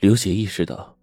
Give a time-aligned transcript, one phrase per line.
[0.00, 0.96] 刘杰意识到，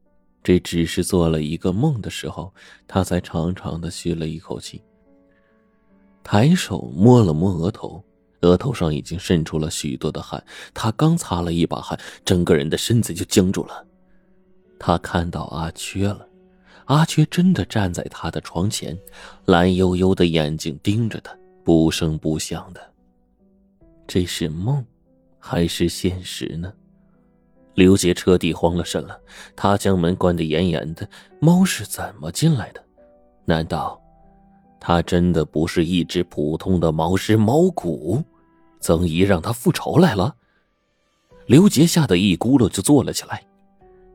[0.44, 2.51] 这只是做了一个梦的时候，
[2.88, 4.81] 他才长长的吁了一口气。
[6.23, 8.04] 抬手摸了摸额头，
[8.41, 10.44] 额头上已经渗出了许多的汗。
[10.73, 13.86] 他刚擦了一把汗，整个人的身子就僵住了。
[14.79, 16.27] 他看到阿缺了，
[16.86, 18.98] 阿缺真的站在他的床前，
[19.45, 22.82] 蓝幽幽的眼睛盯着他，不声不响的。
[24.07, 24.84] 这是梦，
[25.38, 26.73] 还是现实呢？
[27.78, 29.16] 刘杰彻底慌了神了，
[29.55, 31.08] 他将门关得严严的。
[31.40, 32.84] 猫是怎么进来的？
[33.45, 34.02] 难道
[34.80, 38.23] 他真的不是一只普通的猫，是猫骨？
[38.80, 40.35] 曾姨让他复仇来了。
[41.45, 43.44] 刘杰吓得一咕噜就坐了起来。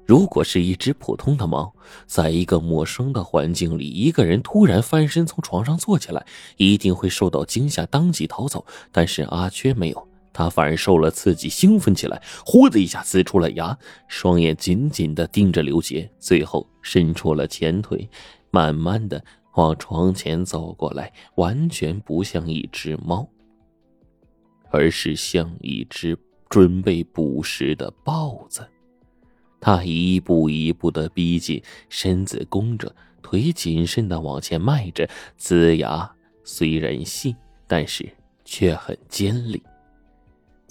[0.05, 1.73] 如果是一只普通的猫，
[2.09, 8.67] 在一个陌生的环境里，一个人突然翻身从床上坐起来，一定会受到惊吓，当即逃走。
[8.91, 10.09] 但是阿缺没有。
[10.33, 13.77] 他反而受了刺激，兴奋起来，呼的一下呲出了牙，
[14.09, 18.09] 双眼紧紧的盯着刘杰，最后伸出了前腿，
[18.51, 19.23] 慢慢的
[19.55, 23.29] 往床前走过来，完全不像一只猫，
[24.71, 26.17] 而是像一只
[26.49, 28.67] 准备捕食的豹子。
[29.61, 35.09] 他一步一步的逼近，身子弓着，腿谨慎的往前迈着，
[35.39, 36.11] 呲牙
[36.43, 37.37] 虽然细，
[37.69, 38.09] 但是
[38.45, 39.63] 却很尖利。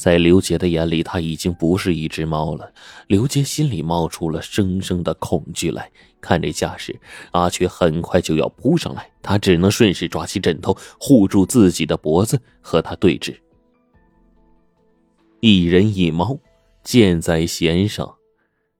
[0.02, 2.74] 在刘杰的眼里，他已经不是一只猫了。
[3.06, 5.92] 刘杰心里冒出了生生的恐惧来。
[6.20, 7.00] 看这架势，
[7.34, 13.36] 阿缺很快就要扑上来，他只能顺势抓起枕头护住自己的脖子，和他对峙。
[15.40, 16.40] 一人一猫，
[16.84, 18.16] 箭在弦上。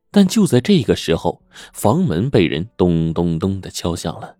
[0.10, 1.40] 但就在这个时候，
[1.72, 4.38] 房门被人咚咚咚的敲响了。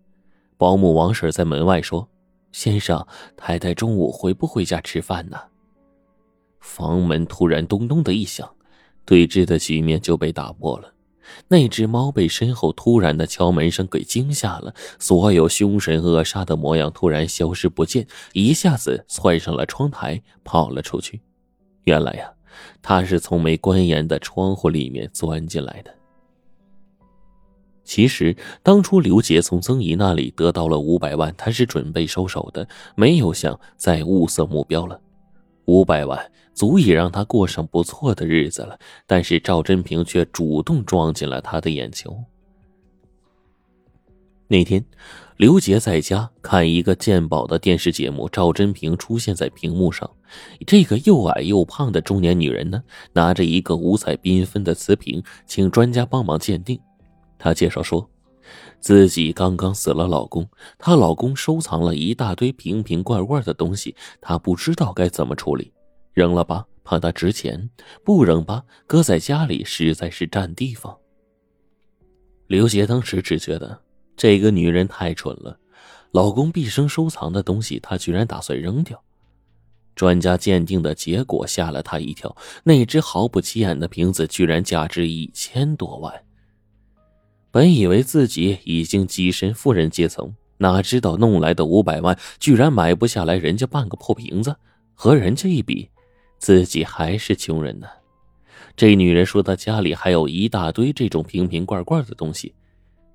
[0.56, 2.08] 保姆王婶在门外说
[2.50, 5.38] ：“先生，太太中午回不回家吃饭呢？”
[6.62, 8.48] 房门突然咚咚的一响，
[9.04, 10.94] 对峙的局面就被打破了。
[11.48, 21.20] 那只猫被身后突然的敲门声给惊吓了，所有凶神恶煞的模样突然消失不见，一下子窜上了窗台，跑了出去。
[21.84, 22.32] 原来呀，
[22.80, 25.92] 它是从没关严的窗户里面钻进来的。
[27.84, 35.00] 其实当初刘杰从曾姨那里得到了五百万，他是准备收手的，没有想再物色目标了。
[35.64, 36.30] 五百万。
[36.54, 42.14] 足以让他过上不错的日子了，但是赵真平却主动撞进了他的眼球。
[44.48, 44.84] 那天，
[45.38, 50.08] 刘杰在家看一个鉴宝的电视节目，赵真平出现在屏幕上。
[50.66, 52.82] 这个又矮又胖的中年女人呢，
[53.14, 56.78] 拿着一个五彩缤纷的瓷瓶，请专家帮忙鉴定。
[57.38, 58.06] 她介绍说，
[58.82, 65.72] 自己刚刚死了老公，她老公收藏了一大堆瓶瓶罐罐的东西，她不知道该怎么处理。
[66.12, 67.70] 扔了吧，怕它值钱；
[68.04, 70.94] 不扔吧，搁在家里实在是占地方。
[72.48, 73.80] 刘杰当时只觉得
[74.16, 75.56] 这个女人太蠢了，
[76.10, 79.00] 老公毕生收藏的东西，她居然打算扔掉。
[79.94, 86.12] 专家鉴定的结果吓了他一跳，那只毫不起眼的瓶子居然价值一千多万。
[87.52, 94.56] 本以为自己已经跻身富人阶层，哪知道弄来的五百万居然买不下来人家半个破瓶子，
[94.94, 95.88] 和人家一比。
[96.38, 97.86] 自己还是穷人呢。
[98.74, 102.54] 这女人说她家里还有一大堆这种瓶瓶罐罐的东西，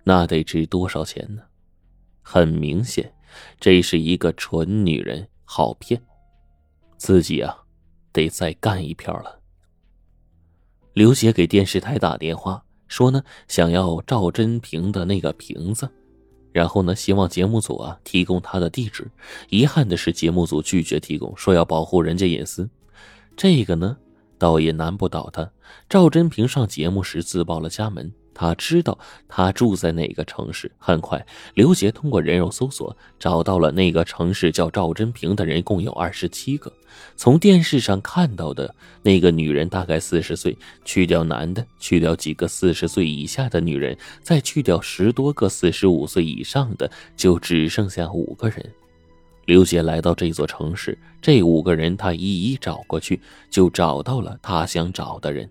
[0.04, 1.42] 那得值多少钱呢？
[2.22, 3.12] 很明显，
[3.60, 6.00] 这是一个蠢女人，好骗。
[6.96, 7.58] 自己啊，
[8.12, 9.42] 得再干一票了。
[10.94, 15.90] 刘杰给电视台打电话说呢，想要赵真平的那个瓶子，
[16.52, 19.10] 然后呢，希望节目组啊提供他的地址。
[19.50, 22.70] 遗憾的是，节目组拒绝提供，说要保护人家隐私。
[23.36, 23.98] 这个呢，
[24.38, 25.52] 倒也难不倒他。
[25.90, 28.96] 赵真平上节目时自报了家门，他知道
[29.28, 30.72] 他住在哪个城市。
[30.78, 31.26] 很快，
[31.56, 36.72] 刘杰通过人肉搜索找到了那个城市叫赵真平的人，共有二十七个。
[37.16, 40.56] 从电视上看到的那个女人大概四十岁，
[40.86, 48.64] 去掉男的，去掉几个四十岁以下的女人，再去掉十多个四十五岁以上的，就只剩下五个人。
[49.46, 53.20] 刘杰来到这座城市，这五个人他一一找过去，
[53.50, 55.50] 就找到了他想找的人。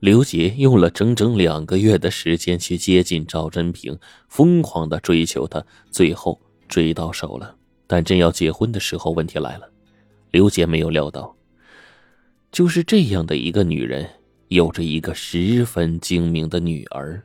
[0.00, 3.98] 刘杰用了整整两个月的时间去接近赵真平，
[4.28, 7.54] 疯狂的追求她，最后追到手了。
[7.86, 9.70] 但真要结婚的时候，问题来了。
[10.32, 11.34] 刘杰没有料到，
[12.52, 14.06] 就是这样的一个女人，
[14.48, 17.22] 有着一个十分精明的女儿。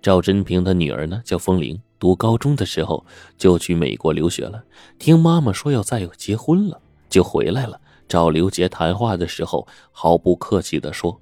[0.00, 1.80] 赵真平的女儿呢，叫风铃。
[2.00, 3.06] 读高中的时候
[3.38, 4.64] 就去美国留学了，
[4.98, 7.80] 听妈妈说要再有结婚了，就回来了。
[8.08, 11.20] 找刘杰谈话的时候，毫不客气的说：“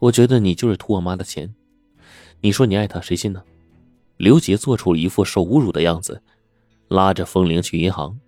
[0.00, 1.54] 我觉得你就是图我妈的钱。
[2.40, 3.42] 你说你爱她，谁信呢？
[4.16, 6.22] 刘杰做出一副受侮辱的样子，
[6.88, 8.18] 拉着风铃去银行。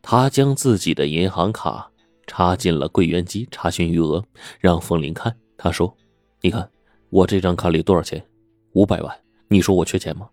[0.00, 1.90] 他将自己的银行卡
[2.26, 4.24] 插进了柜员机，查询余额，
[4.58, 5.36] 让风铃看。
[5.56, 5.94] 他说
[6.40, 6.70] ：“你看，
[7.10, 8.24] 我这张卡里多少钱？
[8.72, 9.20] 五百万。
[9.48, 10.28] 你说我缺钱吗？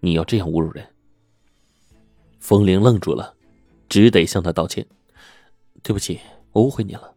[0.00, 0.86] 你要这样侮辱人？”
[2.38, 3.34] 风铃愣住了，
[3.88, 4.86] 只得向他道歉
[5.82, 6.20] ：“对不起，
[6.52, 7.14] 我误会你了。”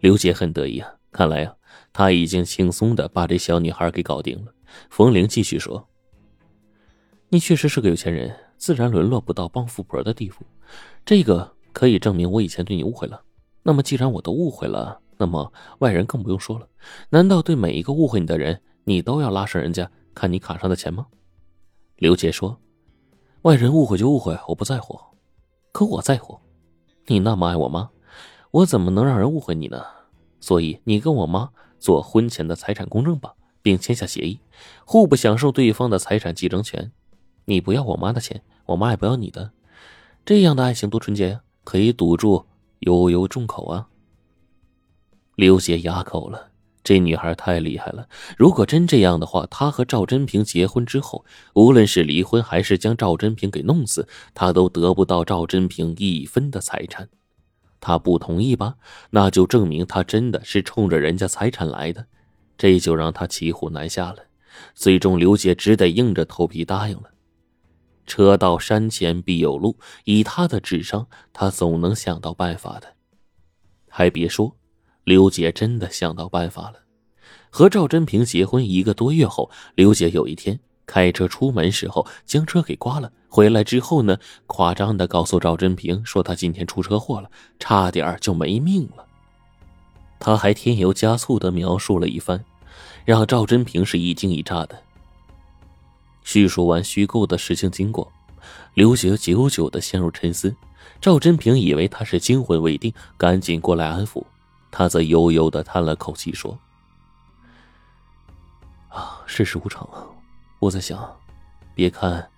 [0.00, 1.56] 刘杰很得意啊，看来啊，
[1.92, 4.52] 他已经轻松的把这小女孩给搞定了。
[4.90, 5.88] 冯玲继续说
[7.30, 10.44] ：“你确实是个有钱人，自然沦落不到帮富婆的地步。
[11.04, 13.22] 这个可以证明我以前对你误会了。
[13.62, 16.68] 那么，既然我都误会了，那么外人更不用说了。
[17.08, 21.06] 难道对每一个误会你的人，你都要拉上人家看你卡上的钱吗？”
[21.96, 22.58] 刘杰说
[23.42, 24.98] ：“外人误会就误会，我不在乎。
[25.72, 26.38] 可我在乎，
[27.06, 27.90] 你那么爱我妈。”
[28.50, 29.84] 我怎么能让人误会你呢？
[30.40, 34.40] 所以你跟我妈做婚前的财产公证吧，并签下协议，
[34.84, 36.92] 互不享受对方的财产继承权。
[37.46, 39.52] 你不要我妈的钱，我妈也不要你的。
[40.24, 42.44] 这样的爱情多纯洁呀，可以堵住
[42.80, 43.88] 悠悠众口啊。
[45.34, 46.50] 刘杰哑口了，
[46.82, 48.08] 这女孩太厉害了。
[48.36, 51.24] 如果真这样的话，她和赵真平结婚之后，
[51.54, 57.08] 无论是离婚还是将赵真平给弄死，她都得不到赵真平一分的财产。
[57.80, 58.76] 他不同意吧？
[59.10, 62.06] 那就证明他真的是冲着人家财产来的，
[62.56, 64.18] 这就让他骑虎难下了。
[64.74, 67.10] 最终，刘杰只得硬着头皮答应了。
[68.06, 72.94] 车到山前必有路，以他的智商，他总能想到办法的。
[73.88, 74.56] 还别说，
[75.04, 76.80] 刘杰真的想到办法了。
[77.50, 80.58] 和赵真平结婚一个多月后，刘杰有一天。
[80.88, 87.30] 开车出门时候将车给刮了，回来之后呢，夸张的告诉赵真平说他今天出车祸了，
[87.60, 89.04] 差点就没命了。
[90.18, 92.42] 他还添油加醋的描述了一番，
[93.04, 94.82] 让赵真平是一惊一乍的。
[96.24, 98.10] 叙述完虚构的事情经过，
[98.72, 100.56] 刘杰久久的陷入沉思。
[101.00, 104.24] 赵真平以为他是惊魂未定，赶紧过来安抚，
[104.70, 106.58] 他则悠悠的叹了口气说
[108.88, 110.06] ：“啊，世事无常啊。”
[110.60, 111.16] 我在想，
[111.74, 112.28] 别看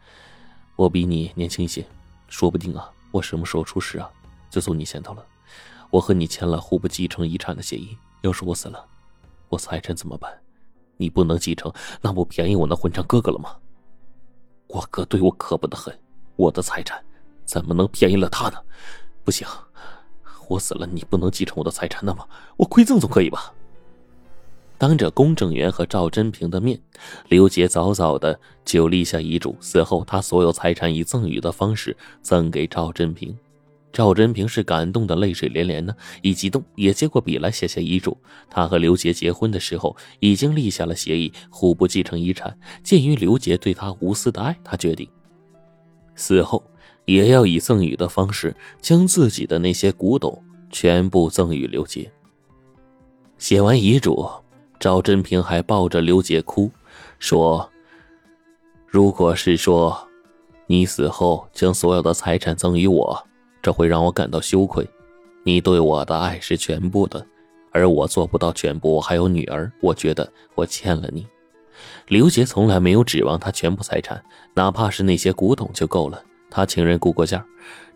[0.77, 1.87] 我比你年轻一些，
[2.29, 4.11] 说不定啊，我什么时候出事啊，
[4.51, 5.25] 就走你先头了。
[5.91, 8.85] 我和你签了互不继承遗产的协议，要是我死了，
[9.49, 10.31] 我财产怎么办？
[10.99, 11.73] 你不能继承，
[12.03, 13.57] 那不便宜我那混账哥哥了吗？
[14.69, 15.99] 我哥对我可不得很，
[16.37, 17.03] 我的财产
[17.47, 18.63] 怎么能便宜了他呢？
[19.25, 19.49] 不行，
[20.47, 22.29] 我死了你不能继承我的财产，那么
[22.59, 23.53] 我馈赠总可以吧？
[24.81, 26.81] 当着公证员和赵真平的面，
[27.29, 33.37] 刘杰早早的就立下遗嘱，死后他所有财产以赠与的方式赠给赵真平。
[33.93, 38.17] 赵真平是感动的泪水连连呢，一激动也接过笔来写下遗嘱。
[38.49, 42.59] 他和刘杰结婚的时候已经立下了协议，互不继承遗产。
[42.83, 45.07] 鉴于刘杰对他无私的爱，他决定
[46.15, 46.65] 死后
[47.05, 52.11] 也要以赠与的方式将自己的那些古董全部赠与刘杰。
[53.37, 54.27] 写完遗嘱。
[54.81, 56.71] 赵真平还抱着刘杰哭，
[57.19, 57.71] 说
[58.89, 60.09] ：“如果是说，
[60.67, 63.27] 你死后将所有的财产赠与我，
[63.61, 64.89] 这会让我感到羞愧。
[65.45, 67.27] 你对我的爱是全部的，
[67.73, 68.99] 而我做不到全部。
[68.99, 71.27] 还有女儿，我觉得我欠了你。”
[72.09, 74.23] 刘杰从来没有指望他全部财产，
[74.55, 76.23] 哪怕是那些古董就够了。
[76.51, 77.45] 他请人估过价，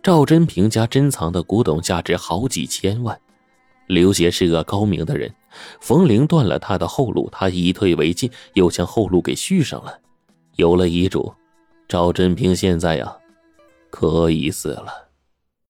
[0.03, 3.19] 赵真平家珍藏的古董价值好几千万。
[3.87, 5.35] 刘杰是个高明的人，
[5.81, 9.99] 冯玲断了他的后路，他以退为进，又将后路给续上了。
[10.57, 11.33] 有了遗嘱，
[11.87, 13.17] 赵真平现在呀，
[13.91, 15.09] 可以死了。